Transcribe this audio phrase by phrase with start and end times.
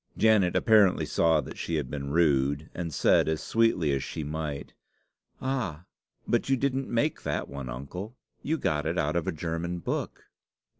[0.17, 4.73] Janet apparently saw that she had been rude, and said as sweetly as she might
[5.39, 5.85] "Ah!
[6.27, 8.15] but you didn't make that one, uncle.
[8.41, 10.25] You got it out of a German book."